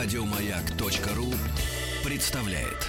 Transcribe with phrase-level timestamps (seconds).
[0.00, 1.26] Радиомаяк.ру
[2.08, 2.86] представляет.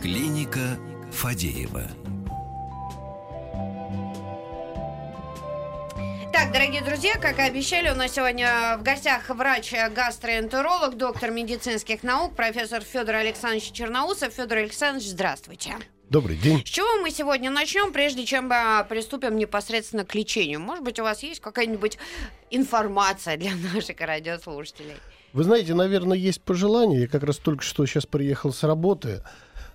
[0.00, 0.78] Клиника
[1.10, 1.88] Фадеева.
[6.32, 12.36] Так, дорогие друзья, как и обещали, у нас сегодня в гостях врач-гастроэнтеролог, доктор медицинских наук,
[12.36, 14.32] профессор Федор Александрович Черноусов.
[14.32, 15.74] Федор Александрович, здравствуйте.
[16.12, 16.58] Добрый день.
[16.58, 20.60] С чего мы сегодня начнем, прежде чем а, приступим непосредственно к лечению?
[20.60, 21.96] Может быть, у вас есть какая-нибудь
[22.50, 24.96] информация для наших радиослушателей?
[25.32, 27.00] Вы знаете, наверное, есть пожелание.
[27.00, 29.22] Я как раз только что сейчас приехал с работы.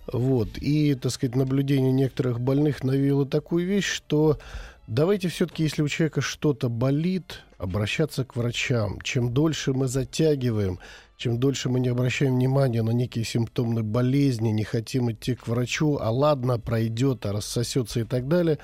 [0.06, 4.38] Вот, и, так сказать, наблюдение некоторых больных навело такую вещь, что
[4.88, 9.00] давайте все-таки, если у человека что-то болит, обращаться к врачам.
[9.02, 10.80] Чем дольше мы затягиваем,
[11.16, 15.98] чем дольше мы не обращаем внимания на некие симптомы болезни, не хотим идти к врачу,
[16.00, 18.58] а ладно, пройдет, а рассосется и так далее,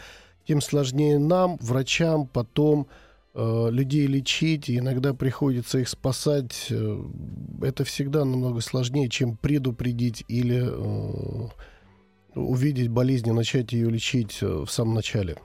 [0.48, 2.86] тем сложнее нам, врачам, потом
[3.34, 6.66] э, людей лечить, и иногда приходится их спасать.
[6.70, 7.02] Э,
[7.62, 11.48] это всегда намного сложнее, чем предупредить или э,
[12.34, 15.36] увидеть болезнь и начать ее лечить э, в самом начале.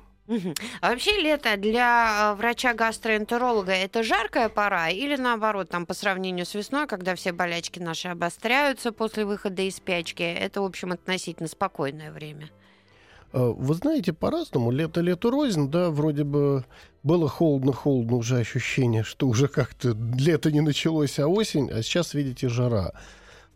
[0.82, 6.54] А вообще лето для э, врача-гастроэнтеролога это жаркая пора или наоборот, там по сравнению с
[6.54, 12.12] весной, когда все болячки наши обостряются после выхода из спячки, это, в общем, относительно спокойное
[12.12, 12.50] время?
[13.34, 14.72] Э, вы знаете, по-разному.
[14.72, 16.66] Лето лето рознь, да, вроде бы
[17.04, 22.50] было холодно-холодно уже ощущение, что уже как-то лето не началось, а осень, а сейчас, видите,
[22.50, 22.94] жара.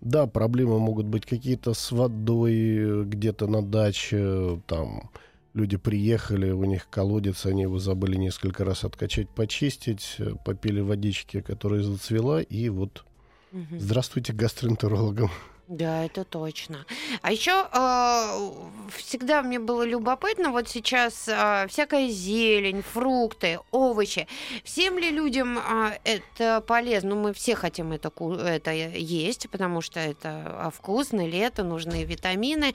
[0.01, 5.09] Да, проблемы могут быть какие-то с водой где-то на даче, там,
[5.53, 11.41] люди приехали, у них колодец, они его забыли несколько раз откачать, почистить, э, попили водички,
[11.41, 13.05] которая зацвела, и вот
[13.51, 13.77] угу.
[13.77, 15.29] здравствуйте гастроэнтерологам.
[15.67, 16.85] Да, это точно.
[17.21, 24.27] А еще э, всегда мне было любопытно, вот сейчас э, всякая зелень, фрукты, овощи.
[24.65, 27.15] Всем ли людям э, это полезно?
[27.15, 28.11] Ну, мы все хотим это,
[28.45, 32.73] это есть, потому что это вкусно, лето, нужны витамины.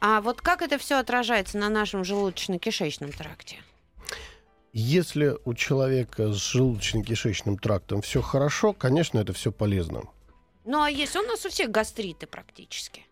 [0.00, 3.58] А вот как это все отражается на нашем желудочно-кишечном тракте?
[4.72, 10.04] Если у человека с желудочно-кишечным трактом все хорошо, конечно, это все полезно.
[10.70, 13.04] Ну, а есть у нас у всех гастриты практически.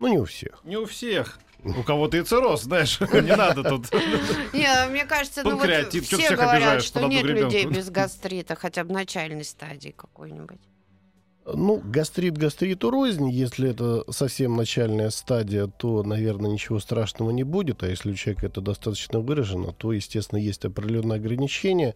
[0.00, 0.60] Ну, не у всех.
[0.64, 1.38] Не у всех.
[1.64, 3.90] У кого-то и цирроз, знаешь, не надо тут.
[4.52, 9.44] Не, мне кажется, ну вот все говорят, что нет людей без гастрита, хотя бы начальной
[9.44, 10.60] стадии какой-нибудь.
[11.46, 13.30] Ну, гастрит гастриту рознь.
[13.30, 17.82] Если это совсем начальная стадия, то, наверное, ничего страшного не будет.
[17.82, 21.94] А если у человека это достаточно выражено, то, естественно, есть определенные ограничения.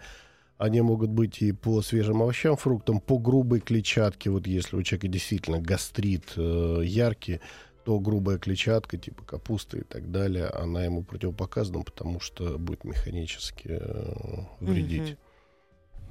[0.61, 4.29] Они могут быть и по свежим овощам, фруктам, по грубой клетчатке.
[4.29, 7.41] Вот если у человека действительно гастрит э, яркий,
[7.87, 13.69] то грубая клетчатка, типа капусты и так далее, она ему противопоказана, потому что будет механически
[13.71, 14.13] э,
[14.61, 15.17] вредить.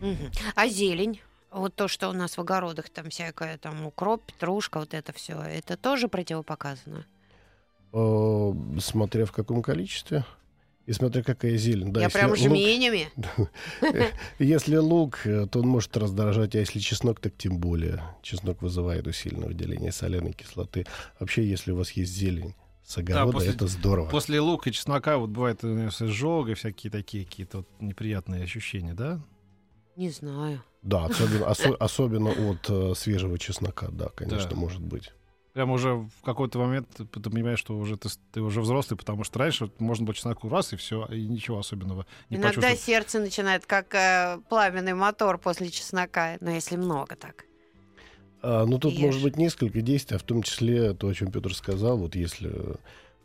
[0.02, 0.09] Угу.
[0.09, 0.32] Угу.
[0.56, 1.22] А зелень?
[1.52, 5.40] Вот то, что у нас в огородах, там всякое, там укроп, петрушка, вот это все,
[5.40, 7.06] это тоже противопоказано?
[7.94, 10.26] Э, смотря в каком количестве.
[10.90, 11.94] И смотря какая зелень.
[11.94, 13.12] Да, Я прям жменями.
[14.40, 18.02] Если лук, э, то он может раздражать, а если чеснок, так тем более.
[18.24, 20.88] Чеснок вызывает усиленное выделение соляной кислоты.
[21.20, 24.10] Вообще, если у вас есть зелень, с огорода, да, после, это здорово.
[24.10, 29.22] После лука и чеснока вот бывает изжога, всякие такие какие-то вот неприятные ощущения, да?
[29.96, 30.64] Не знаю.
[30.82, 34.56] Да, особенно, осо, особенно от э, свежего чеснока, да, конечно, да.
[34.56, 35.12] может быть.
[35.54, 39.24] Прям уже в какой-то момент ты, ты понимаешь, что уже ты, ты уже взрослый, потому
[39.24, 43.66] что раньше можно было чесноку раз и все, и ничего особенного не Иногда сердце начинает
[43.66, 47.46] как э, пламенный мотор после чеснока, но если много так.
[48.42, 49.02] А, ну тут Ешь.
[49.02, 52.78] может быть несколько действий, а в том числе то, о чем Петр сказал, вот если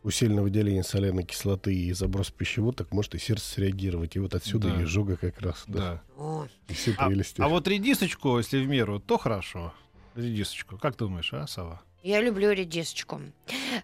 [0.03, 4.17] усиленное выделение соляной кислоты и заброс пищевод, так может и сердце среагировать.
[4.17, 4.81] И вот отсюда да.
[4.81, 5.65] и изжога как раз.
[5.67, 6.03] Да.
[6.17, 6.49] да.
[6.69, 7.41] И все прелести.
[7.41, 9.73] А, а вот редисочку, если в меру, то хорошо.
[10.15, 10.79] Редисочку.
[10.79, 11.83] Как думаешь, а, Сава?
[12.04, 13.22] Я люблю редисочку.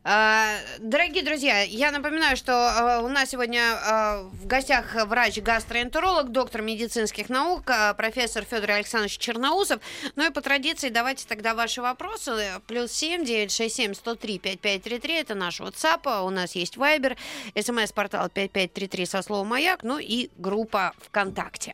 [0.04, 6.61] А, дорогие друзья, я напоминаю, что а, у нас сегодня а, в гостях врач-гастроэнтеролог, доктор
[6.61, 9.81] медицинских наук, профессор Федор Александрович Черноусов.
[10.17, 12.61] Ну и по традиции давайте тогда ваши вопросы.
[12.67, 15.14] Плюс семь девять шесть семь сто три пять пять три три.
[15.14, 16.23] Это наш WhatsApp.
[16.23, 17.16] У нас есть Viber,
[17.58, 21.73] смс-портал пять пять три три со словом «Маяк», ну и группа ВКонтакте.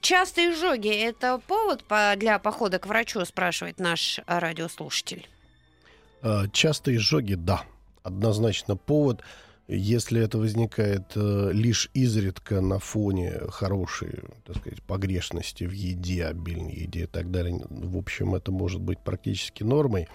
[0.00, 1.84] Частые изжоги– это повод
[2.16, 5.28] для похода к врачу, спрашивает наш радиослушатель.
[6.52, 7.64] Частые изжоги– да,
[8.02, 9.22] однозначно повод.
[9.66, 16.74] Если это возникает э, лишь изредка на фоне хорошей, так сказать, погрешности в еде, обильной
[16.74, 20.06] еде и так далее, в общем, это может быть практически нормой.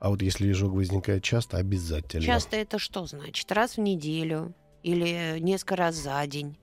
[0.00, 2.24] А вот если изжог возникает часто, обязательно.
[2.24, 3.50] Часто это что значит?
[3.52, 4.54] Раз в неделю?
[4.82, 6.58] Или несколько раз за день?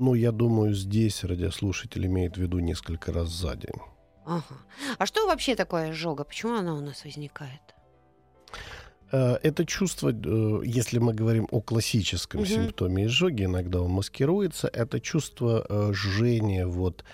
[0.00, 3.80] Ну, я думаю, здесь радиослушатель имеет в виду несколько раз за день.
[4.24, 4.56] Ага.
[4.98, 6.24] А что вообще такое изжога?
[6.24, 7.60] Почему она у нас возникает?
[9.12, 12.48] Э, Это чувство, э, если мы говорим о классическом Мгм.
[12.48, 17.04] симптоме изжоги, иногда он маскируется, это чувство э, жжения, вот,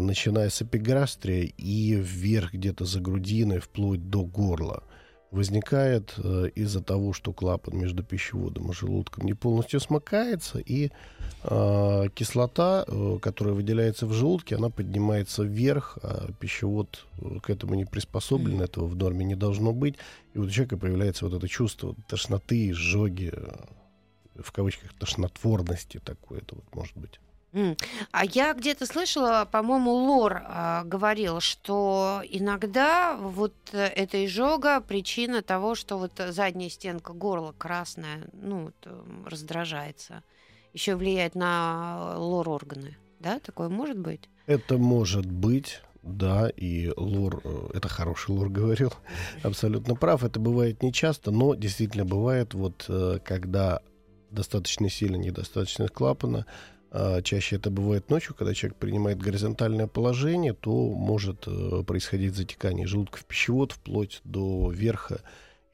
[0.00, 4.84] начиная с эпигастрия и вверх где-то за грудиной, вплоть до горла.
[5.30, 10.90] Возникает э, из-за того, что клапан между пищеводом и желудком не полностью смыкается, и
[11.42, 17.06] э, кислота, э, которая выделяется в желудке, она поднимается вверх, а пищевод
[17.42, 19.96] к этому не приспособлен, этого в норме не должно быть.
[20.34, 23.32] И вот у человека появляется вот это чувство тошноты, изжоги,
[24.34, 27.18] в кавычках, тошнотворности такое это вот может быть.
[27.52, 35.42] А я где-то слышала, по-моему, Лор а, говорил, что иногда вот э, эта изжога причина
[35.42, 38.72] того, что вот задняя стенка горла красная, ну,
[39.24, 40.22] раздражается.
[40.74, 42.98] Еще влияет на лор органы.
[43.20, 44.28] Да, такое может быть?
[44.46, 48.92] Это может быть, да, и Лор, э, это хороший Лор говорил,
[49.42, 50.22] абсолютно прав.
[50.22, 53.80] Это бывает нечасто, но действительно бывает, вот э, когда
[54.30, 56.46] достаточно сильно недостаточность клапана,
[57.22, 63.18] чаще это бывает ночью, когда человек принимает горизонтальное положение, то может э, происходить затекание желудка
[63.18, 65.20] в пищевод вплоть до верха.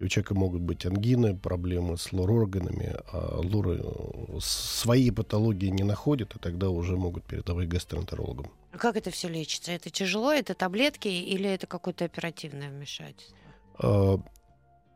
[0.00, 5.84] И у человека могут быть ангины, проблемы с лор-органами, а лоры э, свои патологии не
[5.84, 8.50] находят, и тогда уже могут передавать гастроэнтерологам.
[8.72, 9.70] А как это все лечится?
[9.70, 13.36] Это тяжело, это таблетки или это какое-то оперативное вмешательство?
[13.78, 14.19] А,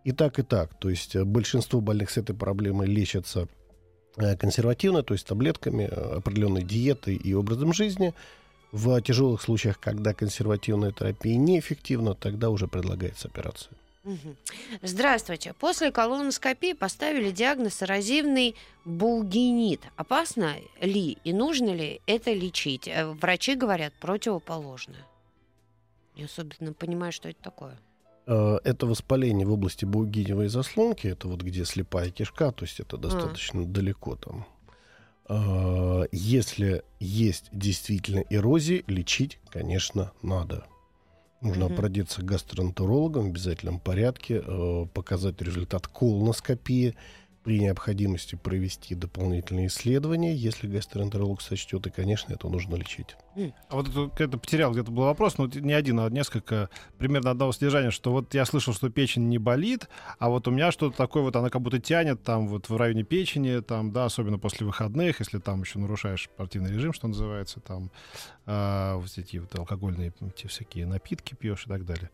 [0.02, 0.74] И так, и так.
[0.78, 3.48] То есть э, большинство больных с этой проблемой лечатся
[4.16, 8.14] консервативно, то есть таблетками, э, определенной диетой и образом жизни.
[8.72, 13.72] В тяжелых случаях, когда консервативная терапия неэффективна, тогда уже предлагается операция.
[14.82, 15.52] Здравствуйте.
[15.58, 18.54] После колоноскопии поставили диагноз эрозивный
[18.84, 19.80] булгинит.
[19.96, 22.86] Опасно ли и нужно ли это лечить?
[22.86, 25.04] Э, Врачи говорят противоположное.
[26.16, 27.76] Не особенно понимаю, что это такое.
[28.26, 32.96] Э, Это воспаление в области бугиневой заслонки, это вот где слепая кишка, то есть это
[32.96, 34.46] достаточно далеко там.
[35.28, 40.66] Э, Если есть действительно эрозии, лечить, конечно, надо.
[41.42, 41.74] Нужно Мгм.
[41.74, 46.94] обратиться к гастроэнтерологам в обязательном порядке, э, показать результат колоноскопии,
[47.46, 53.16] при необходимости провести дополнительные исследования, если гастроэнтеролог сочтет, и, конечно, это нужно лечить.
[53.68, 57.52] А вот это, где-то потерял, где-то был вопрос, но не один, а несколько, примерно одного
[57.52, 59.88] содержания, что вот я слышал, что печень не болит,
[60.18, 63.04] а вот у меня что-то такое, вот она как будто тянет там вот в районе
[63.04, 67.92] печени, там, да, особенно после выходных, если там еще нарушаешь спортивный режим, что называется, там,
[68.46, 72.10] а, вот эти вот алкогольные те всякие напитки пьешь и так далее.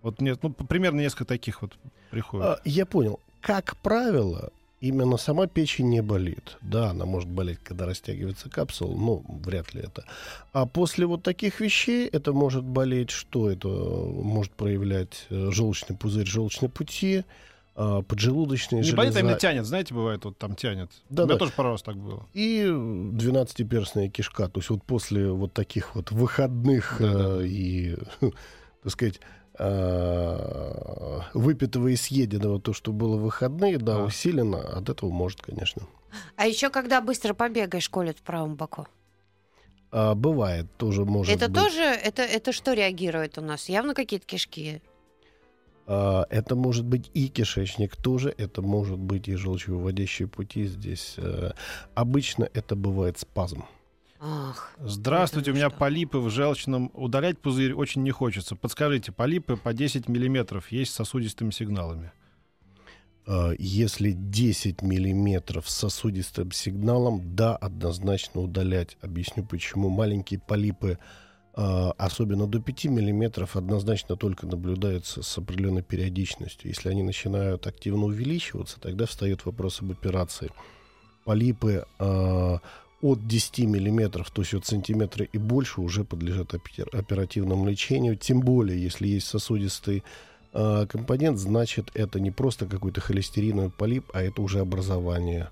[0.00, 1.76] Вот нет, ну, примерно несколько таких вот
[2.10, 2.46] приходит.
[2.46, 3.20] А, Я понял.
[3.42, 4.50] Как правило,
[4.80, 6.56] именно сама печень не болит.
[6.62, 10.04] Да, она может болеть, когда растягивается капсула, но вряд ли это.
[10.52, 16.26] А после вот таких вещей это может болеть, что это может проявлять э, желчный пузырь,
[16.26, 17.24] желчные пути,
[17.76, 20.90] а, поджелудочные не болит, а именно тянет, знаете, бывает, вот там тянет.
[21.08, 21.38] Да, У меня да.
[21.38, 22.26] тоже пару раз так было.
[22.34, 24.48] и двенадцатиперстная кишка.
[24.48, 27.42] То есть вот после вот таких вот выходных Да-да.
[27.42, 27.96] э, и,
[28.82, 29.20] так сказать,
[29.60, 34.04] э, выпитого и съеденного, то, что было в выходные, да, А.
[34.04, 35.82] усиленно, от этого может, конечно.
[36.36, 38.86] А еще когда быстро побегаешь, колет в правом боку.
[39.92, 41.60] А, бывает, тоже может это быть.
[41.62, 43.68] тоже, это, это что реагирует у нас?
[43.68, 44.82] Явно какие-то кишки.
[45.86, 51.14] А, это может быть и кишечник тоже, это может быть и желчевыводящие пути здесь.
[51.16, 51.50] э,
[51.94, 53.64] обычно это бывает спазм.
[54.22, 54.74] Ах.
[54.78, 55.78] Здравствуйте, у меня что.
[55.78, 56.90] полипы в желчном.
[56.92, 58.54] Удалять пузырь очень не хочется.
[58.54, 62.12] Подскажите, полипы по 10 миллиметров есть с сосудистыми сигналами.
[63.26, 68.98] А, Если 10 миллиметров с сосудистым сигналом, да, однозначно удалять.
[69.00, 69.88] Объясню почему.
[69.88, 70.98] Маленькие полипы,
[71.54, 76.68] а, особенно до 5 миллиметров, однозначно только наблюдаются с определенной периодичностью.
[76.68, 80.50] Если они начинают активно увеличиваться, тогда встает вопрос об операции.
[81.24, 82.58] Полипы а,
[83.02, 88.16] от 10 миллиметров, то есть от сантиметра и больше, уже подлежат опер- оперативному лечению.
[88.16, 90.04] Тем более, если есть сосудистый
[90.52, 95.48] а, компонент, значит, это не просто какой-то холестериновый полип, а это уже образование.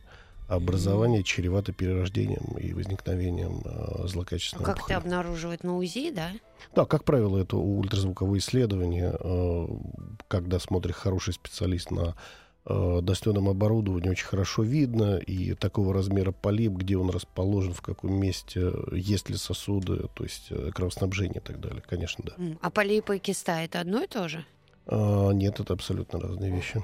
[0.48, 4.96] Образование чревато перерождением и возникновением а, злокачественного Как это опухоли.
[4.96, 6.30] обнаруживают на УЗИ, да?
[6.74, 9.66] Да, как правило, это ультразвуковое исследование, э,
[10.26, 12.14] когда смотрит хороший специалист на
[12.68, 18.14] э, достойном оборудовании, очень хорошо видно, и такого размера полип, где он расположен, в каком
[18.14, 22.56] месте, есть ли сосуды, то есть э, кровоснабжение и так далее, конечно, да.
[22.60, 24.44] А полипы и киста это одно и то же?
[24.87, 26.82] А, нет, это абсолютно разные вещи.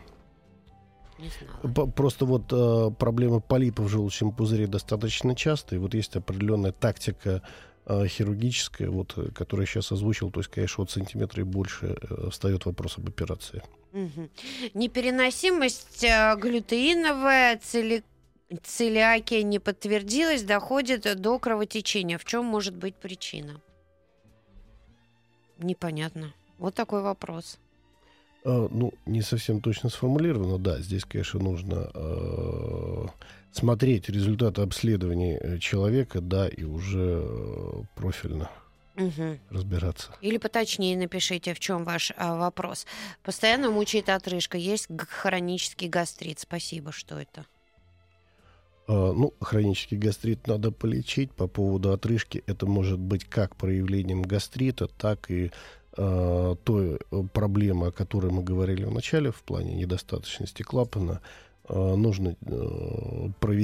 [1.18, 1.86] Не знала.
[1.86, 7.42] Просто вот э, проблема полипов в желчном пузыре достаточно часто, и вот есть определенная тактика
[7.86, 12.30] э, хирургическая, вот, которую я сейчас озвучил, то есть, конечно, вот сантиметра и больше э,
[12.30, 13.62] встает вопрос об операции.
[13.92, 14.30] Мгм.
[14.74, 18.02] Непереносимость э, глютеиновая, цели-
[18.62, 22.18] целиакия не подтвердилась, доходит до кровотечения.
[22.18, 23.60] В чем может быть причина?
[25.58, 26.32] Непонятно.
[26.58, 27.58] Вот такой вопрос.
[28.44, 33.06] Э, ну, не совсем точно сформулировано, да, здесь, конечно, нужно э,
[33.56, 38.50] смотреть результаты обследований э, человека, да, и уже э, профильно
[38.96, 39.40] Мгм.
[39.50, 40.12] разбираться.
[40.20, 42.86] Или поточнее напишите, в чем ваш а, вопрос.
[43.22, 44.56] Постоянно мучает отрыжка.
[44.56, 46.38] Есть хронический гастрит.
[46.38, 47.44] Спасибо, что это?
[48.86, 51.32] А, Ну, хронический гастрит надо полечить.
[51.32, 55.50] По поводу отрыжки это может быть как проявлением гастрита, так и
[55.96, 61.20] а, той э, проблемы, о которой мы говорили в начале, в плане недостаточности клапана.
[61.66, 62.36] А, Нужно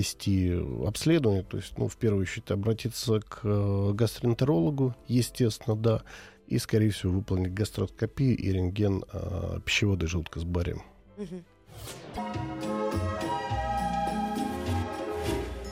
[0.00, 6.02] провести обследование, то есть, ну, в первую очередь, обратиться к э, гастроэнтерологу, естественно, да,
[6.46, 10.82] и, скорее всего, выполнить гастроскопию и рентген а, пищевода и желудка с барием.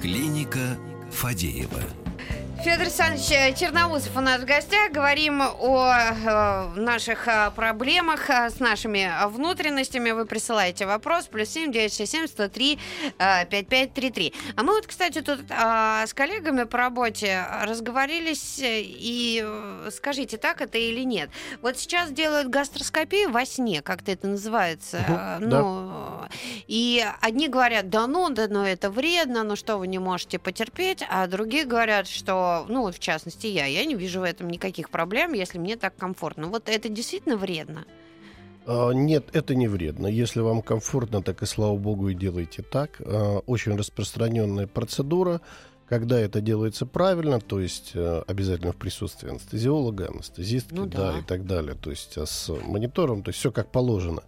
[0.01, 0.79] Клиника
[1.11, 2.08] Фадеева.
[2.69, 4.93] Федор Александрович Черноусов у нас в гостях.
[4.93, 10.11] Говорим о э, наших э, проблемах э, с нашими внутренностями.
[10.11, 11.29] Вы присылаете вопрос.
[11.29, 12.79] Плюс семь девять шесть семь сто три
[13.17, 14.35] пять пять три три.
[14.55, 18.61] А мы вот, кстати, тут э, с коллегами по работе разговорились.
[18.61, 19.47] И
[19.91, 21.31] скажите, так это или нет?
[21.63, 24.99] Вот сейчас делают гастроскопию во сне, как-то это называется.
[25.09, 26.27] Э, Ну,
[26.67, 31.03] и одни говорят, да ну, да ну это вредно, ну что вы не можете потерпеть,
[31.09, 34.91] а другие говорят, что, ну вот в частности я, я не вижу в этом никаких
[34.91, 36.49] проблем, если мне так комфортно.
[36.49, 37.85] Вот это действительно вредно.
[38.67, 40.07] А, Нет, это не вредно.
[40.07, 43.01] Если вам комфортно, так и слава богу и делайте так.
[43.01, 45.41] А, Очень распространенная процедура.
[45.89, 51.13] Когда это делается правильно, то есть э, обязательно в присутствии анестезиолога, анестезистки, Ну да.
[51.13, 51.19] да.
[51.21, 54.23] и так далее, то есть а с монитором, то есть все как положено.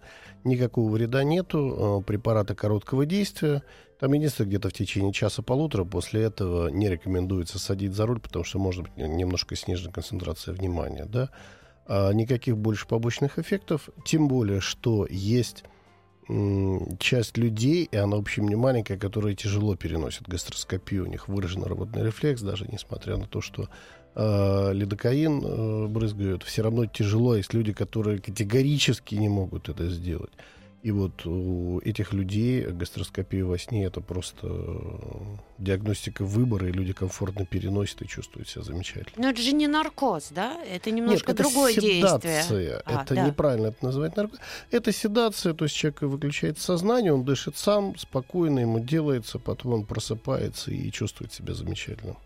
[0.44, 3.62] Никакого вреда нету, э, препараты короткого действия.
[3.98, 8.58] Там единственное, где-то в течение часа-полутора после этого не рекомендуется садить за руль, потому что
[8.58, 11.28] может быть немножко снижена концентрация внимания, да.
[11.86, 15.64] А никаких больше побочных эффектов, тем более, что есть
[16.98, 21.64] часть людей, и она, в общем, не маленькая, которые тяжело переносят гастроскопию, у них выражен
[21.64, 23.68] работный рефлекс, даже несмотря на то, что
[24.14, 27.36] э, лидокаин э, брызгают, все равно тяжело.
[27.36, 30.32] Есть люди, которые категорически не могут это сделать.
[30.82, 36.94] И вот у этих людей гастроскопия во сне это просто э, диагностика выбора, и люди
[36.94, 39.24] комфортно переносят и чувствуют себя замечательно.
[39.24, 40.58] Но это же не наркоз, да?
[40.64, 42.36] Это немножко Нет, это другое седация.
[42.38, 42.82] действие.
[42.86, 43.26] А, это да.
[43.26, 44.38] неправильно это называть нарко...
[44.70, 49.84] Это седация, то есть человек выключает сознание, он дышит сам, спокойно ему делается, потом он
[49.84, 52.16] просыпается и чувствует себя замечательно.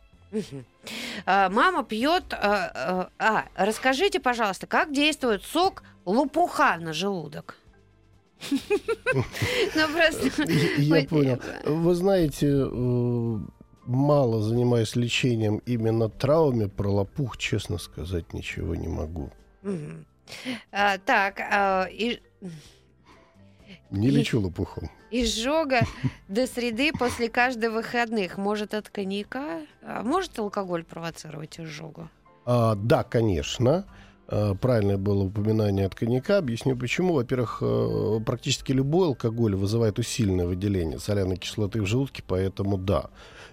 [1.26, 2.32] А, Мама пьет.
[2.32, 7.56] А, а, а, расскажите, пожалуйста, как действует сок лопуха на желудок?
[8.52, 10.42] Ну просто.
[10.78, 11.40] Я понял.
[11.64, 13.38] Вы знаете, э,
[13.86, 19.30] мало занимаюсь лечением именно травмами, про лопух, честно сказать, ничего не могу.
[20.70, 21.40] Так,
[21.90, 22.20] и-
[23.90, 24.90] Не лечу лопухом.
[25.10, 25.80] изжога
[26.28, 28.36] до среды после каждых выходных.
[28.38, 29.60] Может, от коньяка?
[29.82, 32.08] А может алкоголь провоцировать изжогу?
[32.44, 33.86] А, да, конечно.
[34.26, 36.38] А, Правильное было упоминание от коньяка.
[36.38, 37.14] Объясню почему.
[37.14, 43.10] Во-первых, э, практически любой алкоголь вызывает усиленное выделение соляной кислоты в желудке, поэтому да.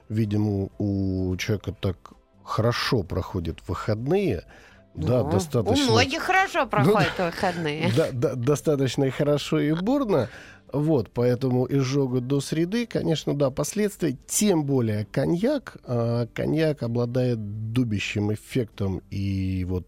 [0.09, 2.13] Видимо, у человека так
[2.43, 4.43] хорошо проходят выходные,
[4.93, 5.85] да, Ну, достаточно.
[5.85, 7.91] У многих хорошо проходят выходные.
[7.95, 10.29] Да, да, достаточно хорошо и бурно.
[10.73, 14.17] Вот, поэтому изжога до среды, конечно, да, последствия.
[14.27, 15.77] Тем более коньяк.
[15.83, 19.01] а, коньяк обладает дубящим эффектом.
[19.09, 19.87] И вот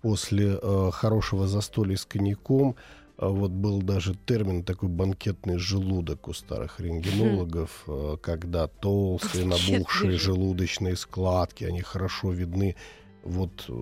[0.00, 2.76] после а, хорошего застолья с коньяком
[3.18, 10.18] а, вот был даже термин такой банкетный желудок у старых рентгенологов, а, когда толстые набухшие
[10.18, 12.74] желудочные складки, они хорошо видны.
[13.22, 13.72] Вот э,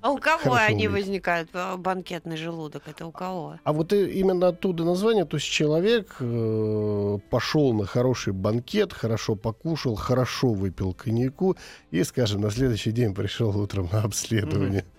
[0.00, 1.06] А у кого Хорошо они выглядит.
[1.06, 1.48] возникают?
[1.54, 2.82] А, Банкетный желудок.
[2.86, 3.58] Это у кого?
[3.64, 9.96] А вот именно оттуда название, то есть человек э, пошел на хороший банкет, хорошо покушал,
[9.96, 11.56] хорошо выпил коньяку
[11.90, 14.84] и, скажем, на следующий день пришел утром на обследование.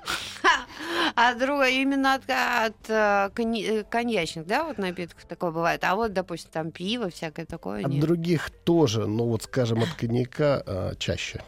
[1.20, 5.84] А другое именно от, от э, э, коньячных, да, вот напитков такое бывает.
[5.84, 7.84] А вот, допустим, там пиво, всякое такое.
[7.84, 8.01] От нет?
[8.01, 11.42] других тоже, но вот, скажем, от коньяка э, чаще.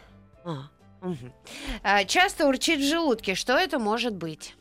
[0.44, 0.64] А,
[1.82, 3.34] А, часто урчит в желудке.
[3.34, 4.54] Что это может быть?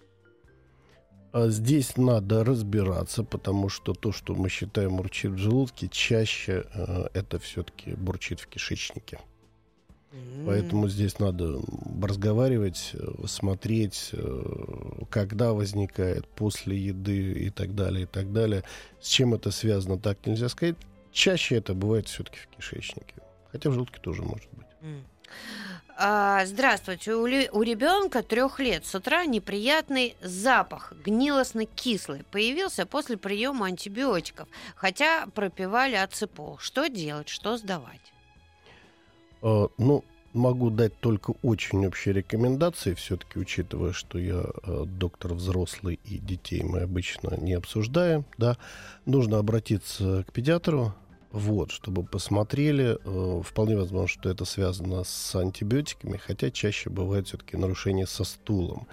[1.31, 7.08] А Здесь надо разбираться, потому что то, что мы считаем бурчит в желудке, чаще э,
[7.13, 9.19] это все-таки бурчит в кишечнике.
[10.46, 11.62] Поэтому здесь надо
[12.01, 18.63] разговаривать, э, смотреть, э, когда возникает, после еды и так далее, и так далее.
[19.00, 20.75] С чем это связано, так нельзя сказать.
[21.12, 23.15] Чаще это бывает все-таки в кишечнике.
[23.51, 24.67] Хотя в желудке тоже может быть.
[26.01, 27.13] А, здравствуйте.
[27.13, 35.95] У, ребенка трех лет с утра неприятный запах, гнилостно-кислый, появился после приема антибиотиков, хотя пропивали
[35.95, 36.57] ацепол.
[36.57, 38.13] Что делать, что сдавать?
[39.41, 45.99] Э, Ну, могу дать только очень общие рекомендации, все-таки учитывая, что я э, доктор взрослый
[46.05, 48.55] и детей мы обычно не обсуждаем, да,
[49.05, 50.93] нужно обратиться к педиатру,
[51.31, 52.98] вот, чтобы посмотрели.
[53.03, 58.88] Э, Вполне возможно, что это связано с антибиотиками, хотя чаще бывает все-таки нарушение со стулом.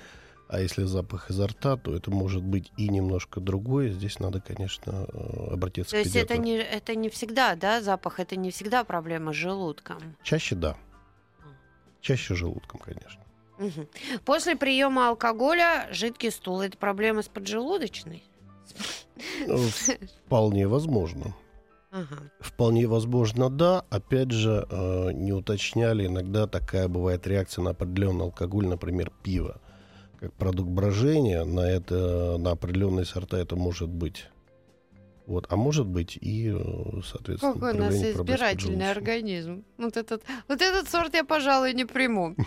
[0.48, 3.90] А если запах изо рта, то это может быть и немножко другое.
[3.90, 6.34] Здесь надо, конечно, э, обратиться То к есть педиатру.
[6.34, 9.98] это не, это не всегда, да, запах, это не всегда проблема с желудком.
[10.22, 10.76] Чаще да.
[12.00, 13.20] Чаще желудком, конечно.
[14.24, 18.22] После приема алкоголя жидкий стул это проблема с поджелудочной?
[19.48, 19.56] Э,
[20.26, 21.34] Вполне возможно.
[21.96, 22.30] Ага.
[22.40, 23.84] Вполне возможно, да.
[23.88, 29.60] Опять же, э, не уточняли, иногда такая бывает реакция на определенный алкоголь, например, пиво.
[30.20, 34.26] Как продукт брожения, на, это, на определенные сорта это может быть.
[35.26, 35.46] Вот.
[35.48, 39.64] А может быть и, э, соответственно, Какой у нас избирательный организм.
[39.78, 42.36] Вот этот, вот этот сорт я, пожалуй, не приму.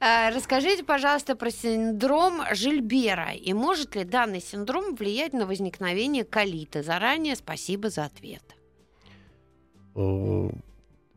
[0.00, 3.32] А, Расскажите, пожалуйста, про синдром Жильбера.
[3.34, 6.82] И может ли данный синдром влиять на возникновение колита?
[6.82, 8.42] Заранее спасибо за ответ.
[9.94, 10.50] Э,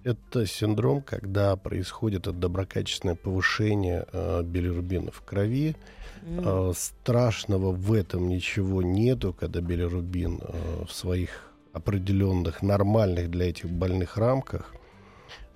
[0.03, 5.75] Это синдром, когда происходит доброкачественное повышение э, билирубина в крови.
[6.23, 6.69] М.
[6.69, 13.69] Э, Страшного в этом ничего нету, когда билирубин э, в своих определенных нормальных для этих
[13.69, 14.75] больных рамках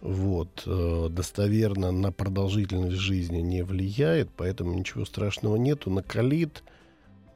[0.01, 5.91] вот, э, достоверно на продолжительность жизни не влияет, поэтому ничего страшного нету.
[5.91, 6.63] На колит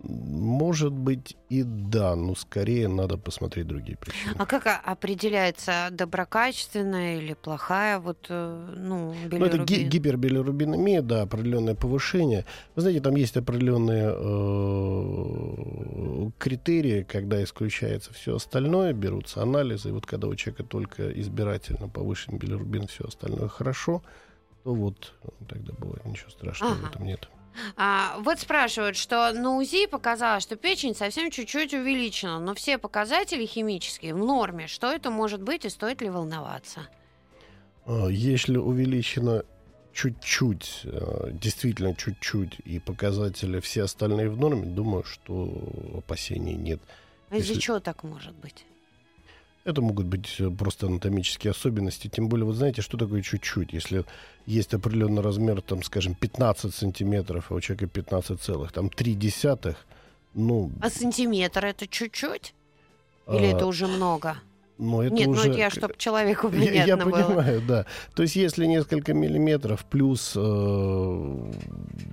[0.04, 4.34] может быть и да, но скорее надо посмотреть другие причины.
[4.38, 9.90] А как определяется доброкачественная или плохая вот, э, ну, Ну, это ги- билирубин?
[9.90, 12.44] гипербилирубинемия, да, определенное повышение.
[12.76, 19.90] Вы знаете, там есть определенные э, критерии, когда исключается все остальное, берутся анализы.
[19.90, 24.02] И вот когда у человека только избирательно повышен билирубин, все остальное хорошо,
[24.64, 25.14] то вот
[25.48, 26.86] тогда бывает ничего страшного Ага.
[26.86, 27.28] в этом нет.
[27.76, 33.46] А, вот спрашивают, что на УЗИ показалось, что печень совсем чуть-чуть увеличена, но все показатели
[33.46, 34.68] химические в норме.
[34.68, 36.88] Что это может быть и стоит ли волноваться?
[37.86, 39.44] А, Если увеличено
[39.94, 45.52] чуть-чуть, э, действительно чуть-чуть, и показатели все остальные в норме, думаю, что
[45.98, 46.82] опасений нет.
[47.30, 48.66] А Из-за Если- чего так может быть?
[49.66, 52.10] Это могут быть э, просто анатомические особенности.
[52.10, 53.72] Тем более, вы знаете, что такое чуть-чуть.
[53.72, 54.04] Если
[54.46, 59.78] есть определенный размер, там, скажем, 15 сантиметров, а у человека 15 целых, там, 3 десятых,
[60.34, 60.70] ну...
[60.82, 62.54] А сантиметр это чуть-чуть?
[63.28, 64.38] Или а, это уже много?
[64.84, 65.46] Ну, это Нет, уже...
[65.46, 67.12] ну это я, чтобы человеку Я, понятно я было.
[67.12, 67.86] понимаю, да.
[68.14, 71.52] То есть, если несколько миллиметров, плюс э,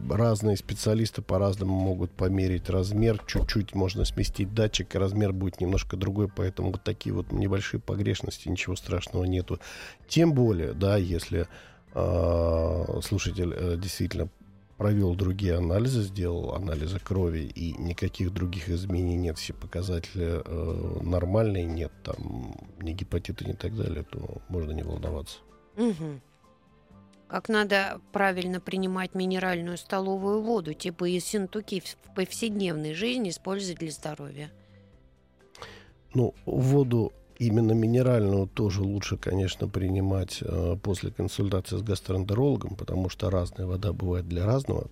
[0.08, 6.28] разные специалисты по-разному могут померить размер, чуть-чуть можно сместить датчик, и размер будет немножко другой,
[6.28, 9.60] поэтому вот такие вот небольшие погрешности, ничего страшного нету.
[10.08, 11.48] Тем более, да, если
[11.94, 14.28] э, слушатель э, действительно
[14.80, 21.66] провел другие анализы, сделал анализы крови, и никаких других изменений нет, все показатели э, нормальные,
[21.66, 25.40] нет там ни гепатита, ни так далее, то можно не волноваться.
[25.76, 26.22] Мгм.
[27.28, 33.90] Как надо правильно принимать минеральную столовую воду, типа и синтуки в повседневной жизни использовать для
[33.90, 34.50] здоровья?
[36.14, 43.30] Ну, воду именно минеральную тоже лучше, конечно, принимать э, после консультации с гастроэнтерологом, потому что
[43.30, 44.88] разная вода бывает для разного.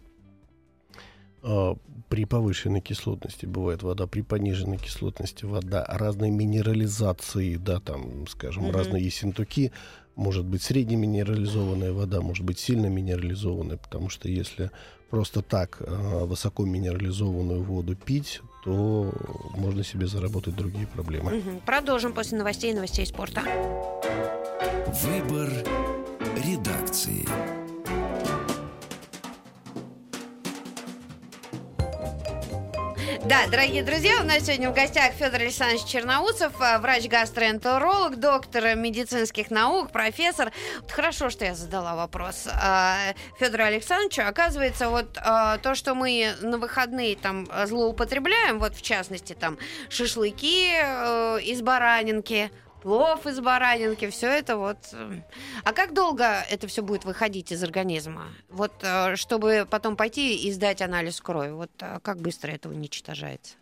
[1.42, 1.74] Э,
[2.08, 8.72] при повышенной кислотности бывает вода, при пониженной кислотности вода, разной минерализации, да, там, скажем, Мгм.
[8.72, 9.70] разные ессентуки,
[10.16, 14.70] может быть среднеминерализованная вода, может быть сильно минерализованная, потому что если
[15.10, 19.12] просто так э, высоко минерализованную воду пить, то
[19.56, 21.36] можно себе заработать другие проблемы.
[21.36, 21.60] Мгм.
[21.60, 23.42] Продолжим после новостей и новостей спорта.
[25.04, 25.50] Выбор
[26.44, 27.26] редакции.
[33.28, 39.50] Да, дорогие друзья, у нас сегодня в гостях Федор Александрович Черноусов, а, врач-гастроэнтеролог, доктор медицинских
[39.50, 40.50] наук, профессор.
[40.80, 44.22] Вот хорошо, что я задала вопрос а, Федору Александровичу.
[44.22, 49.58] Оказывается, вот а, то, что мы на выходные там злоупотребляем, вот в частности там
[49.90, 52.50] шашлыки э, из баранинки,
[52.82, 54.78] плов из баранинки, все это вот.
[54.92, 55.20] э.
[55.64, 58.28] А как долго это все будет выходить из организма?
[58.48, 63.56] Вот э, чтобы потом пойти и сдать анализ крови, вот э, как быстро это уничтожается?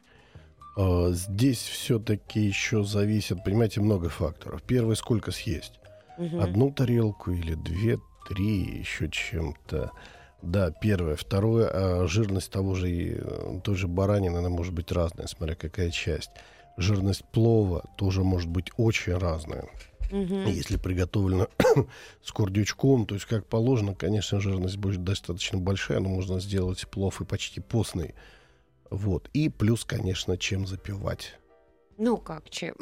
[0.76, 4.62] А, Здесь все-таки еще зависит, понимаете, много факторов.
[4.62, 5.80] Первый, сколько съесть?
[6.18, 6.40] Мгм.
[6.40, 7.98] Одну тарелку или две,
[8.28, 9.90] три, еще чем-то.
[10.42, 11.16] Да, первое.
[11.16, 16.30] Второе, а, жирность того же, той же баранины, она может быть разная, смотря какая часть.
[16.76, 19.66] Жирность плова тоже может быть очень разная.
[20.10, 20.46] Мгм.
[20.46, 21.48] Если приготовлено
[22.22, 27.20] с курдючком, то есть как положено, конечно, жирность будет достаточно большая, но можно сделать плов
[27.20, 28.14] и почти постный.
[28.90, 29.28] Вот.
[29.32, 31.34] И плюс, конечно, чем запивать.
[31.98, 32.74] Ну как чем?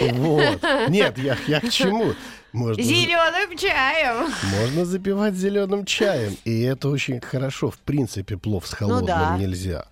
[0.00, 0.62] Вот.
[0.88, 2.14] Нет, я, я к чему?
[2.52, 4.32] Можно, Зеленым чаем.
[4.60, 6.36] можно запивать зеленым чаем.
[6.44, 7.70] И это очень хорошо.
[7.70, 9.36] В принципе, плов с холодным Ну да.
[9.38, 9.86] нельзя.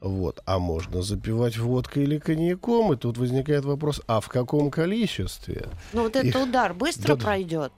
[0.00, 0.40] Вот.
[0.46, 2.92] А можно запивать водкой или коньяком.
[2.92, 5.68] И тут возникает вопрос, а в каком количестве?
[5.92, 7.24] Ну вот Их- этот удар быстро Да-да.
[7.24, 7.72] пройдет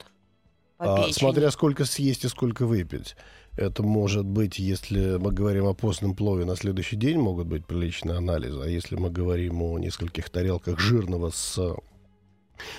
[0.79, 3.15] А, смотря сколько съесть и сколько выпить.
[3.55, 8.17] Это может быть, если мы говорим о постном плове, на следующий день могут быть приличные
[8.17, 8.59] анализы.
[8.61, 11.75] А если мы говорим о нескольких тарелках жирного с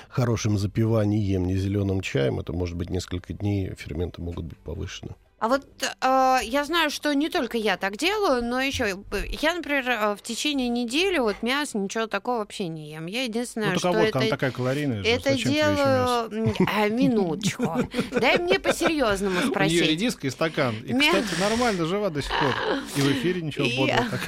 [0.08, 5.14] хорошим запиванием, не зеленым чаем, это может быть несколько дней, ферменты могут быть повышены.
[5.44, 8.96] А вот э, я знаю, что не только я так делаю, но еще
[9.42, 13.04] я, например, э, в течение недели вот мясо ничего такого вообще не ем.
[13.04, 15.04] Я единственное, Ну, что только водка, она это такая калорийная.
[15.04, 16.54] же, это зачем делаю...
[16.74, 17.86] А, минуточку.
[18.12, 19.82] Дай мне по-серьезному У нее спросить.
[19.82, 20.76] редиска и стакан.
[20.76, 22.54] И, кстати, нормально жива до сих пор.
[22.96, 24.18] И в эфире ничего бодрого.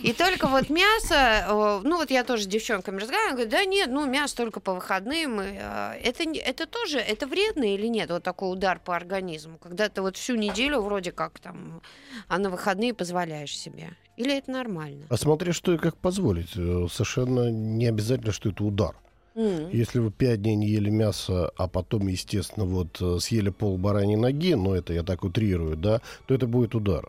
[0.00, 4.04] И только вот мясо, ну вот я тоже с девчонками разговариваю, говорю, да нет, ну
[4.04, 5.40] мясо только по выходным.
[5.40, 10.18] Это, это тоже, это вредно или нет, вот такой удар по организму, когда ты вот
[10.18, 11.80] всю неделю вроде как там,
[12.28, 13.90] а на выходные позволяешь себе?
[14.16, 15.06] Или это нормально?
[15.08, 16.56] А смотри, что и как позволить.
[16.56, 18.96] Э, Совершенно не обязательно, что это удар.
[19.36, 19.70] М.
[19.70, 24.16] Если вы пять дней не ели мясо, а потом, естественно, вот э, съели пол бараньей
[24.16, 27.08] ноги, но это я так утрирую, да, то это будет удар.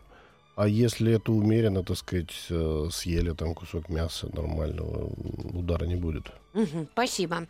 [0.56, 5.10] А если это умеренно, так сказать, э, съели там кусок мяса нормального,
[5.54, 6.26] удара не будет.
[6.54, 7.48] Мгм, Спасибо.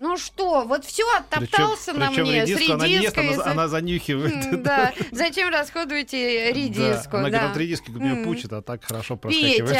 [0.00, 3.46] Ну что, вот все оттоптался Причем- на причем мне редиску с она ест, она, с-
[3.46, 4.62] она занюхивает.
[4.62, 7.12] Да, зачем расходуете редиску?
[7.12, 7.38] Да, Она да.
[7.40, 9.76] говорит, редиски у меня пучит, а так хорошо проскакивает.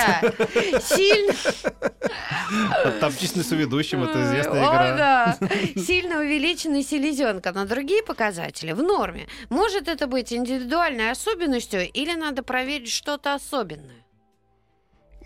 [0.53, 1.33] Петя, сильно...
[3.01, 4.97] Топчись на соведущем, это известная О, игра.
[4.97, 5.39] да.
[5.81, 9.29] Сильно увеличенная селезенка на другие показатели в норме.
[9.51, 14.05] Может это быть индивидуальной особенностью или надо проверить что-то особенное?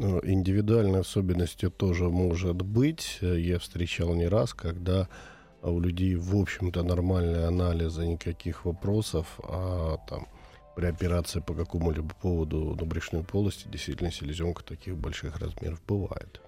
[0.03, 3.19] Ну, Индивидуальной особенностью тоже может быть.
[3.21, 5.09] Я встречал не раз, когда
[5.63, 10.27] у людей, в общем-то, нормальные анализы, никаких вопросов, а там
[10.75, 16.41] при операции по какому-либо поводу на брюшной полости действительно селезенка таких больших размеров бывает.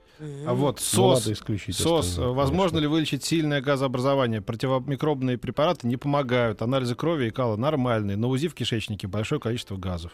[0.47, 2.79] А вот Но СОС, исключить СОС, остальное, возможно конечно.
[2.81, 4.41] ли вылечить сильное газообразование?
[4.43, 6.61] Противомикробные препараты не помогают.
[6.61, 8.17] Анализы крови и кала нормальные.
[8.17, 10.13] На УЗИ в кишечнике большое количество газов.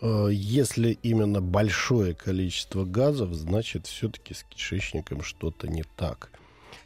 [0.00, 6.30] Э, Если именно большое количество газов, значит, все-таки с кишечником что-то не так.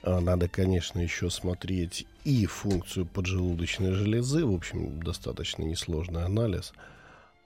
[0.03, 4.45] А, Надо, конечно, еще смотреть и функцию поджелудочной железы.
[4.45, 6.73] В общем, достаточно несложный анализ.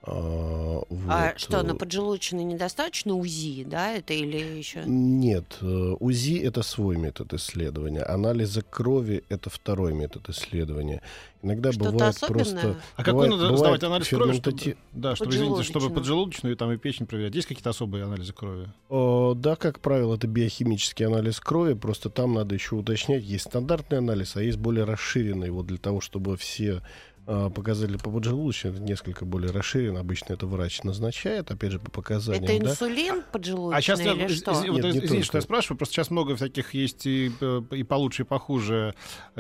[0.07, 4.83] А, А вот, что, на э, поджелудочной недостаточно УЗИ, да, это или еще?
[4.85, 8.03] Нет, э, УЗИ это свой метод исследования.
[8.03, 11.01] Анализы крови это второй метод исследования.
[11.43, 12.45] Иногда Что-то бывает особенное?
[12.45, 12.77] просто.
[12.97, 15.95] А какой бывает- надо бывает сдавать анализ крови, чтобы, да, чтобы, извините, чтобы Поджелудочную.
[15.95, 17.35] поджелудочную там и печень проверять?
[17.35, 18.69] Есть какие-то особые анализы крови?
[18.91, 23.99] О, Да, как правило, это биохимический анализ крови, просто там надо еще уточнять, есть стандартный
[23.99, 26.83] анализ, а есть более расширенный, вот для того, чтобы все
[27.27, 31.91] а, показатели по поджелудочной, это несколько более расширен, обычно это врач назначает, опять же, по
[31.91, 32.71] показаниям, Это да.
[32.71, 34.53] инсулин поджелудочный А сейчас, я, или из- что?
[34.53, 37.63] из- вот, Нет, не извините, что я спрашиваю, просто сейчас много всяких есть и, э,
[37.73, 38.95] и получше, и похуже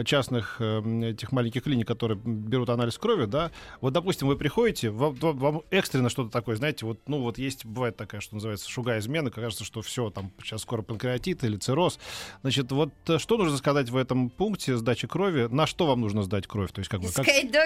[0.04, 3.50] частных э, этих маленьких клиник, которые берут анализ крови, да.
[3.80, 7.96] Вот, допустим, вы приходите, вам, вам- экстренно что-то такое, знаете, вот, ну, вот есть, бывает
[7.96, 11.98] такая, что называется, шуга измена, кажется, что все, там, сейчас скоро панкреатит или цирроз.
[12.42, 15.48] Значит, вот э, что нужно сказать в этом пункте сдачи крови?
[15.50, 16.72] На что вам нужно сдать кровь?
[16.72, 17.24] То есть, как бы, как...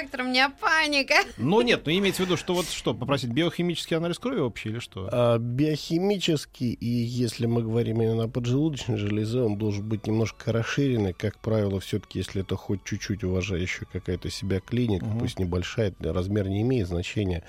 [0.09, 1.17] Доктор, у меня паника.
[1.37, 4.79] Ну, нет, ну, имеется в виду, что вот что, попросить биохимический анализ крови общий или
[4.79, 5.07] что?
[5.13, 11.13] А, биохимический, и если мы говорим именно о поджелудочной железе, он должен быть немножко расширенный.
[11.13, 15.19] Как правило, все-таки, если это хоть чуть-чуть уважающая какая-то себя клиника, Мгм.
[15.19, 17.45] пусть небольшая, размер не имеет значения,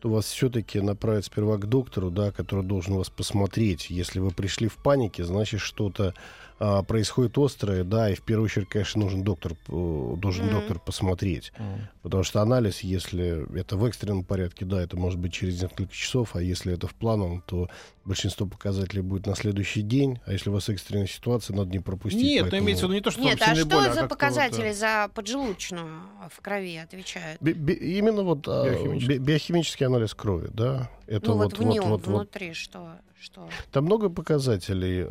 [0.00, 3.88] то вас все-таки направят сперва к доктору, да, который должен вас посмотреть.
[3.88, 6.14] Если вы пришли в панике, значит что-то
[6.62, 10.52] а, происходит острое, да, и в первую очередь, конечно, нужен доктор, э, должен mm-hmm.
[10.52, 11.52] доктор посмотреть.
[11.56, 11.78] Mm-hmm.
[12.02, 16.36] Потому что анализ, если это в экстренном порядке, да, это может быть через несколько часов,
[16.36, 17.70] а если это в плановом, то
[18.04, 22.22] большинство показателей будет на следующий день, а если у вас экстренная ситуация, надо не пропустить.
[22.22, 22.60] Нет, поэтому...
[22.60, 24.76] но имеется в виду не то, что Нет, а что боль, за а показатели вот,
[24.76, 27.40] за поджелудочную в крови отвечают?
[27.40, 29.16] Би- би- именно вот а, Биохимический.
[29.16, 30.90] би- биохимический анализ крови, да.
[31.06, 32.16] Это ну вот, вот, в нем, вот, вот, вот.
[32.16, 32.96] внутри, что?
[33.18, 33.48] что?
[33.72, 35.06] Там много показателей.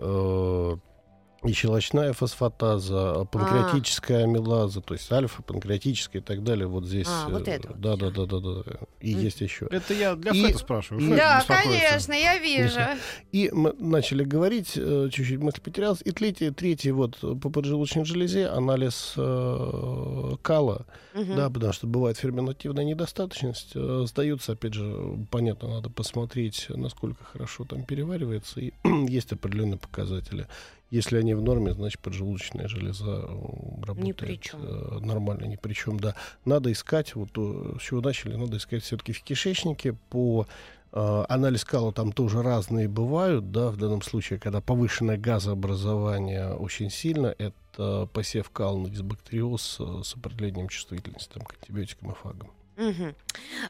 [1.43, 6.67] И щелочная фосфатаза, панкреатическая амилаза, то есть альфа, панкреатическая и так далее.
[6.67, 7.08] Вот здесь.
[7.10, 8.62] А, вот э, это вот да, да, да, да, да.
[8.99, 9.67] И есть еще.
[9.71, 11.08] Это я для И- Фета спрашиваю.
[11.08, 12.80] Фет Да, конечно, я вижу.
[13.32, 16.02] И мы начали говорить, э, чуть-чуть мысль потерялась.
[16.04, 21.36] И третий, третий вот по поджелудочной железе анализ э, кала, Мгм.
[21.36, 23.71] да, потому что бывает ферментативная недостаточность.
[23.75, 28.60] Э, сдаются, опять же, понятно, надо посмотреть, насколько хорошо там переваривается.
[28.60, 28.73] И
[29.08, 30.47] есть определенные показатели.
[30.89, 34.62] Если они в норме, значит поджелудочная железа э, работает при чём.
[34.63, 36.15] э, нормально, ни при чем, да.
[36.45, 40.47] Надо искать, вот то, с чего начали, надо искать все-таки в кишечнике по
[40.91, 46.89] э, анализ кала там тоже разные бывают, да, в данном случае, когда повышенное газообразование очень
[46.89, 52.49] сильно, это посев кала на дисбактериоз э, с определением чувствительности там, к антибиотикам и фагам.
[52.78, 53.13] Мгм.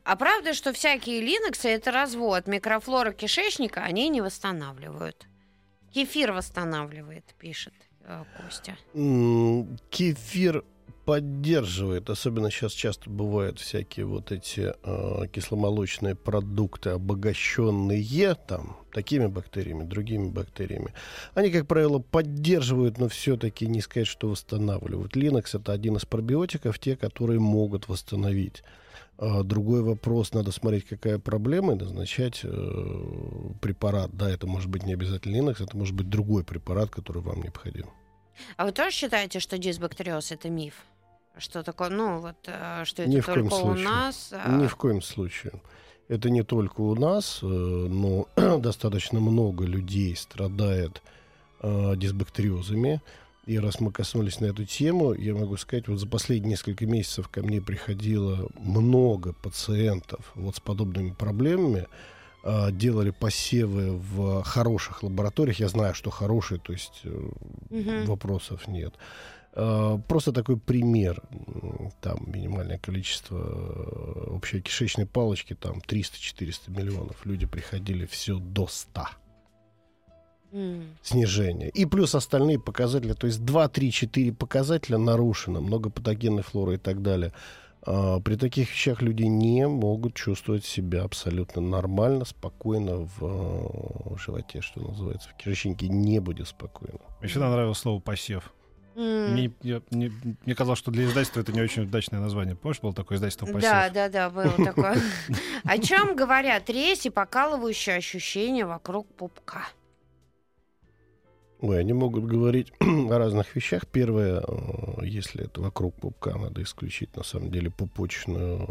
[0.03, 5.25] А правда, что всякие линоксы это развод микрофлора кишечника, они не восстанавливают.
[5.93, 7.73] Кефир восстанавливает, пишет
[8.03, 8.77] э, Костя.
[9.89, 10.63] Кефир
[11.09, 19.85] поддерживает, особенно сейчас часто бывают всякие вот эти э, кисломолочные продукты, обогащенные там такими бактериями,
[19.85, 20.93] другими бактериями.
[21.33, 25.15] Они, как правило, поддерживают, но все-таки не сказать, что восстанавливают.
[25.15, 28.61] Линокс это один из пробиотиков, те, которые могут восстановить.
[29.17, 34.11] А, Другой вопрос, надо смотреть, какая проблема, и назначать э, препарат.
[34.13, 37.87] Да, это может быть не обязательно Linux, это может быть другой препарат, который вам необходим.
[38.57, 40.85] А вы тоже считаете, что дисбактериоз это миф?
[41.37, 43.85] Что такое, ну вот, э, что это Ни в коем только у случае.
[43.85, 44.29] нас?
[44.33, 45.53] а- Ни в коем случае.
[46.09, 48.27] Это не только у нас, э, но
[48.59, 51.01] достаточно много людей страдает
[51.61, 53.01] э, дисбактериозами.
[53.45, 57.29] И раз мы коснулись на эту тему, я могу сказать, вот за последние несколько месяцев
[57.29, 61.87] ко мне приходило много пациентов вот с подобными проблемами.
[62.71, 65.59] Делали посевы в хороших лабораториях.
[65.59, 67.01] Я знаю, что хорошие, то есть
[67.69, 68.05] Мгм.
[68.05, 68.93] вопросов нет.
[69.53, 71.21] А, Просто такой пример.
[72.01, 77.25] Там минимальное количество э, общей кишечной палочки, там 300-400 миллионов.
[77.25, 79.07] Люди приходили все до 100
[80.51, 80.97] М.
[81.03, 81.69] снижения.
[81.69, 87.01] И плюс остальные показатели, то есть 2, 3, 4 показателя нарушено, многопатогенной флоры и так
[87.01, 87.33] далее.
[87.81, 94.61] А, При таких вещах люди не могут чувствовать себя абсолютно нормально, спокойно в э, животе,
[94.61, 95.29] что называется.
[95.29, 96.99] В кишечнике не будет спокойно.
[97.19, 98.53] Мне всегда нравилось слово «посев».
[98.95, 99.33] М.
[99.33, 100.11] Мне, я- мне,
[100.45, 102.55] мне казалось, что для издательства это не очень удачное название.
[102.55, 103.61] Помнишь, было такое издательство «Посев»?
[103.61, 104.97] Да, да, да, было такое.
[105.63, 109.67] О чем говорят резь и покалывающие ощущения вокруг пупка?
[111.61, 113.85] Ой, они могут говорить о разных вещах.
[113.87, 118.67] Первое, э, если это вокруг пупка, надо исключить на самом деле пупочную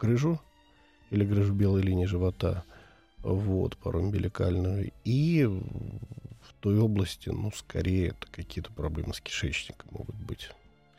[0.00, 0.40] грыжу
[1.10, 2.64] или грыжу белой линии живота,
[3.18, 4.90] вот, пароумбиликальную.
[5.04, 5.48] И
[6.60, 10.50] той области, ну, скорее, это какие-то проблемы с кишечником могут быть.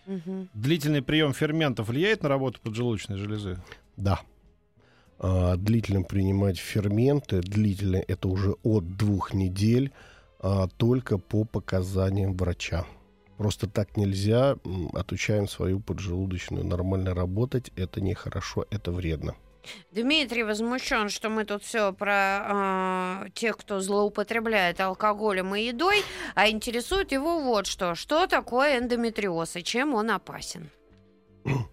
[0.06, 0.50] Мгм.
[0.54, 3.62] Длительный прием ферментов влияет на работу поджелудочной железы?
[3.98, 4.22] Да.
[5.20, 9.92] А, длительно принимать ферменты, длительно это уже от двух недель,
[10.40, 12.86] а, только по показаниям врача.
[13.38, 14.58] Просто так нельзя,
[14.94, 19.36] отучаем свою поджелудочную нормально работать, это нехорошо, это вредно.
[19.92, 26.04] Дмитрий возмущен, что мы тут все про э, тех, кто злоупотребляет алкоголем и едой,
[26.36, 27.96] а интересует его вот что.
[27.96, 30.70] Что такое эндометриоз и чем он опасен?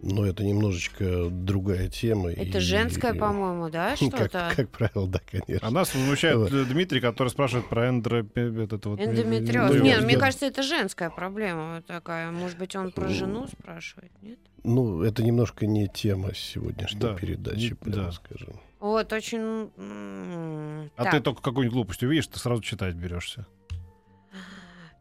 [0.00, 2.30] Но это немножечко другая тема.
[2.30, 4.52] Это и- женское, и- по-моему, да, Как, что-то?
[4.54, 5.70] как правило, да, А конечно.
[5.70, 6.68] нас возмущает Вот.
[6.68, 8.24] Дмитрий, который спрашивает про эндро...
[8.36, 9.74] э, этот вот, э, Эндометриоз.
[9.74, 12.30] Ну, Нет, я- мне кажется, это женская проблема такая.
[12.30, 14.38] Может быть, он про жену спрашивает, нет?
[14.62, 18.12] Ну, это немножко не тема сегодняшней Да, передачи, прямо да.
[18.12, 18.60] скажем.
[18.80, 19.70] Вот, очень...
[20.96, 21.12] А так.
[21.14, 23.46] ты только какую-нибудь глупость увидишь, ты сразу читать берешься.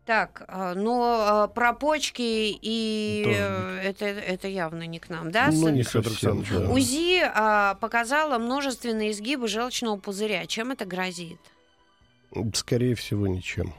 [0.08, 5.34] Так, а, но а, про почки и Тоже э, это, это явно не к нам,
[5.34, 5.50] да?
[5.52, 6.70] Ну, не Александрович, да.
[6.70, 10.46] УЗИ а, показала множественные изгибы желчного пузыря.
[10.46, 11.42] Чем это грозит?
[12.54, 13.74] Скорее всего, ничем.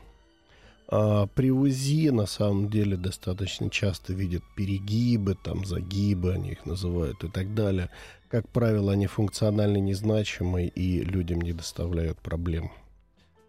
[0.89, 7.25] А при УЗИ на самом деле достаточно часто видят перегибы, там загибы, они их называют
[7.25, 7.89] и так далее.
[8.29, 12.71] Как правило, они функционально незначимы и людям не доставляют проблем.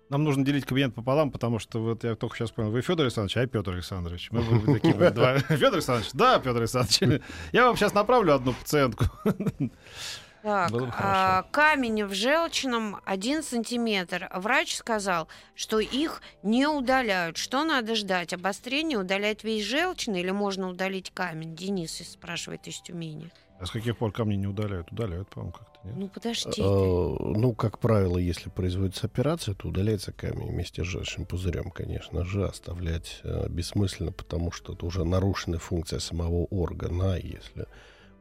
[0.09, 3.37] Нам нужно делить кабинет пополам, потому что вот я только сейчас понял, вы Федор Александрович,
[3.37, 4.29] а я Петр Александрович.
[4.31, 5.37] Мы были такие два.
[5.39, 7.21] Федор Александрович, да, Петр Александрович.
[7.51, 9.05] Я вам сейчас направлю одну пациентку.
[10.41, 14.29] Так, бы а, камень в желчном 1 сантиметр.
[14.33, 17.35] Врач сказал, что их не удаляют.
[17.35, 18.31] Что надо ждать?
[18.31, 21.57] Обострение удалять весь желчный или можно удалить камень?
[21.57, 23.31] Денис спрашивает из Тюмени.
[23.59, 24.89] А с каких пор камни не удаляют?
[24.93, 25.95] Удаляют, по-моему, как-то нет.
[25.95, 26.61] Ну подожди.
[26.61, 26.63] Э.
[26.63, 32.45] Ну, как правило, если производится операция, то удаляется камень вместе с желчным пузырем, конечно же,
[32.45, 37.13] оставлять э, бессмысленно, потому что это уже нарушена функция самого органа.
[37.13, 37.65] а Если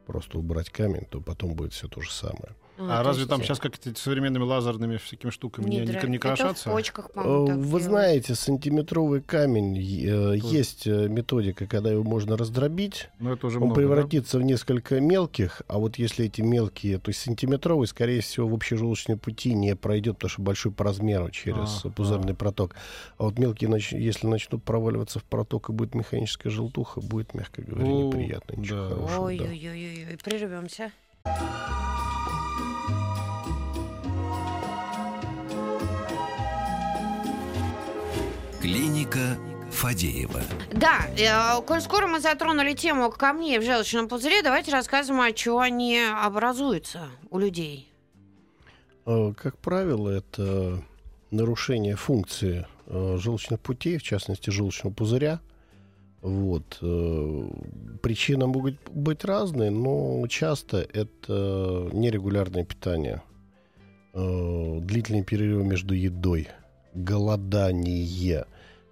[0.05, 2.55] просто убрать камень, то потом будет все то же самое.
[2.79, 6.19] А то разве там сейчас как эти современными лазерными всякими штуками не, не, не Это
[6.19, 6.69] крошатся?
[6.69, 7.83] в почках, Э, по-моему, так Вы делают.
[7.83, 13.65] знаете, сантиметровый камень, э, есть э, методика, когда его можно раздробить, Ну, это уже он
[13.65, 13.87] много, да?
[13.87, 18.53] превратится в несколько мелких, а вот если эти мелкие, то есть сантиметровый, скорее всего, в
[18.53, 22.75] общежелчные пути не пройдет, потому что большой по размеру через А, пузырный проток.
[23.17, 27.61] А вот мелкие, нач- если начнут проваливаться в проток и будет механическая желтуха, будет, мягко
[27.61, 28.55] говоря, неприятно.
[28.55, 28.87] Ничего да.
[28.95, 29.21] хорошего, да.
[29.21, 30.91] Ой-ой-ой, прервемся.
[38.61, 39.37] Клиника
[39.71, 40.41] Фадеева.
[40.73, 45.59] Да, э, коль скоро мы затронули тему камней в желчном пузыре, давайте рассказываем, от чего
[45.59, 47.89] они образуются у людей.
[49.05, 50.83] Э, Как правило, это
[51.31, 55.39] нарушение функции э, желчных путей, в частности, желчного пузыря.
[56.21, 56.79] Вот.
[58.01, 63.21] Причины могут быть разные, но часто это нерегулярное питание,
[64.13, 66.49] длительные перерывы между едой,
[66.93, 68.45] голодание.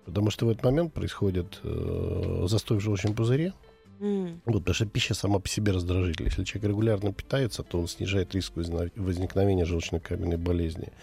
[0.05, 3.53] Потому что в этот момент происходит э, застой в желчном пузыре,
[3.99, 4.41] М.
[4.45, 6.25] вот, потому что пища сама по себе раздражитель.
[6.25, 10.93] Если человек регулярно питается, то он снижает риск возникновения желчно-каменной болезни.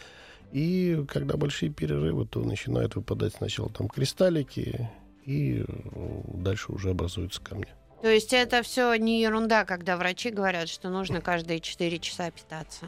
[0.53, 4.89] И когда большие перерывы, то начинают выпадать сначала там кристаллики,
[5.27, 7.67] и э, дальше уже образуются камни.
[8.01, 12.87] То есть это все не ерунда, когда врачи говорят, что нужно каждые 4 часа питаться.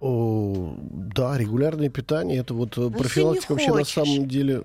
[0.00, 4.62] О, да, регулярное питание это вот э, если профилактика не вообще на самом деле.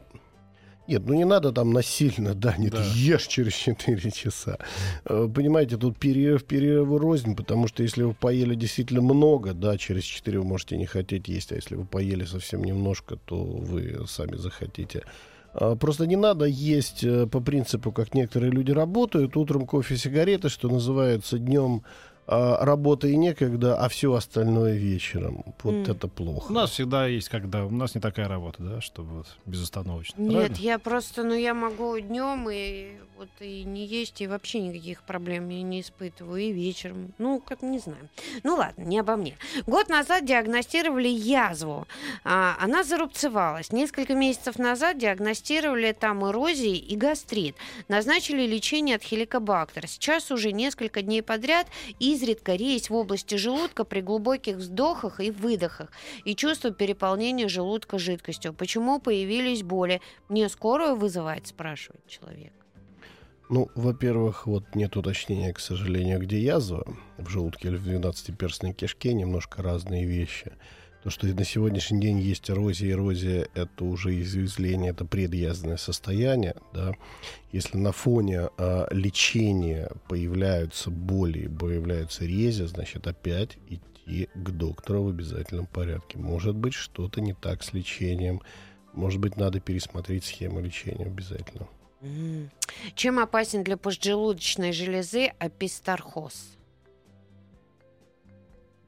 [0.86, 2.84] Нет, ну не надо там насильно, да, не Да.
[2.94, 4.58] ешь через 4 часа.
[5.06, 10.04] Э, Понимаете, тут перерыв, перерыву рознь, потому что если вы поели действительно много, да, через
[10.04, 14.36] 4 вы можете не хотеть есть, а если вы поели совсем немножко, то вы сами
[14.36, 15.04] захотите.
[15.54, 20.50] А, Просто не надо есть э, по принципу, как некоторые люди работают, утром кофе, сигареты,
[20.50, 21.84] что называется, днем
[22.26, 25.44] а, работа и некогда, а все остальное вечером.
[25.64, 25.82] Вот М.
[25.84, 26.52] это плохо.
[26.52, 27.66] У нас всегда есть, когда...
[27.66, 30.22] У нас не такая работа, да, чтобы вот безостановочно.
[30.22, 30.56] Нет, Правильно?
[30.60, 35.50] я просто, ну я могу днем и вот и не есть, и вообще никаких проблем
[35.50, 37.14] я не испытываю, и вечером.
[37.18, 38.10] Ну, как не знаю.
[38.44, 39.38] Ну ладно, не обо мне.
[39.68, 41.88] Год назад диагностировали язву.
[42.24, 43.72] А, она зарубцевалась.
[43.72, 47.56] Несколько месяцев назад диагностировали там эрозии и гастрит.
[47.88, 49.88] Назначили лечение от хеликобактера.
[49.88, 51.68] Сейчас уже несколько дней подряд
[52.14, 55.92] изредка резь в области желудка при глубоких вздохах и выдохах
[56.26, 58.54] и чувство переполнения желудка жидкостью.
[58.54, 60.02] Почему появились боли?
[60.30, 62.54] Мне скорую вызывать, спрашивает человек.
[63.50, 66.86] Ну, во-первых, вот нет уточнения, к сожалению, где язва,
[67.18, 70.54] в желудке или в 12-перстной кишке, немножко разные вещи.
[71.04, 76.94] То, что на сегодняшний день есть эрозия, эрозия— это уже изъязвление, это предъязвенное состояние, да.
[77.52, 85.10] Если на фоне а, лечения появляются боли, появляются рези, значит, опять идти к доктору в
[85.10, 86.18] обязательном порядке.
[86.20, 88.42] Может быть, что-то не так с лечением,
[88.94, 91.68] может быть, надо пересмотреть схему лечения обязательно.
[92.96, 96.58] Чем опасен для поджелудочной железы апистархоз?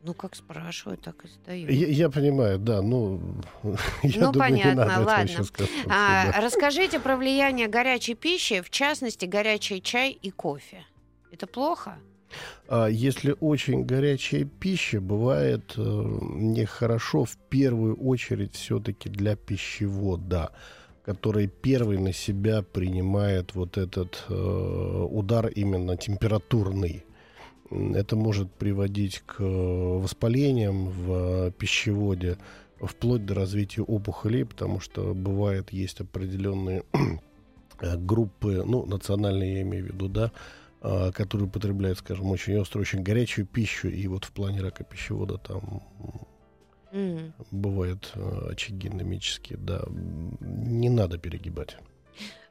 [0.05, 1.69] Ну, как спрашивают, так и задают.
[1.71, 3.19] Я, я понимаю, да, ну,
[4.03, 5.27] я Ну, думаю, не понятно, надо ладно.
[5.27, 6.41] щас касаться, А, да.
[6.41, 10.85] Расскажите про влияние горячей пищи, в частности, горячий чай и кофе.
[11.31, 11.97] Это плохо?
[12.67, 15.81] А если очень горячая пища, бывает э,
[16.35, 20.51] нехорошо в первую очередь все-таки для пищевода,
[21.03, 24.33] который первый на себя принимает вот этот э,
[25.09, 27.05] удар именно температурный.
[27.71, 32.37] Это может приводить к э, воспалениям в э, пищеводе,
[32.79, 36.83] вплоть до развития опухолей, потому что бывает есть определенные
[37.79, 40.31] э, группы, ну, национальные я имею в виду, да,
[41.13, 45.81] которые употребляют, скажем, очень острую, очень горячую пищу, и вот в плане рака пищевода там
[46.91, 47.33] Мгм.
[47.51, 48.13] Бывают
[48.49, 49.83] очаги анемические, да.
[50.39, 51.75] Не надо перегибать.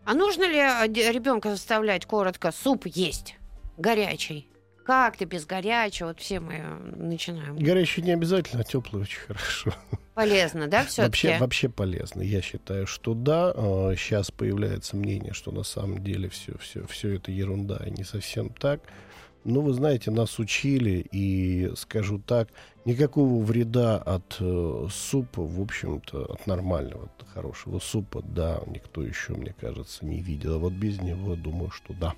[0.04, 0.58] А нужно ли
[1.12, 3.36] ребенка заставлять коротко суп есть?
[3.78, 4.48] Горячий.
[4.84, 6.08] Как ты без горячего?
[6.08, 6.62] Вот все мы
[6.96, 7.56] начинаем.
[7.56, 9.74] Горячий не обязательно, а теплый очень хорошо.
[10.14, 11.26] Полезно, да, все-таки?
[11.26, 12.20] Вообще, вообще полезно.
[12.22, 13.52] Я считаю, что да.
[13.96, 18.50] Сейчас появляется мнение, что на самом деле все, все, все это ерунда и не совсем
[18.50, 18.80] так.
[19.44, 22.48] Но вы знаете, нас учили, и скажу так,
[22.86, 29.34] никакого вреда от э, супа, в общем-то, от нормального, от хорошего супа, да, никто еще,
[29.34, 30.54] мне кажется, не видел.
[30.54, 32.14] А вот без него, думаю, что да.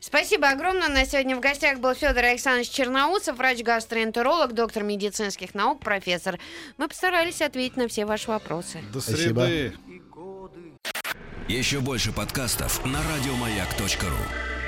[0.00, 0.88] Спасибо огромное.
[0.88, 6.38] На сегодня в гостях был Федор Александрович Черноусов, врач-гастроэнтеролог, доктор медицинских наук, профессор.
[6.78, 8.80] Мы постарались ответить на все ваши вопросы.
[8.92, 9.42] До Спасибо.
[9.42, 9.76] среды.
[11.48, 14.59] Еще больше подкастов на радиомаяк.ру.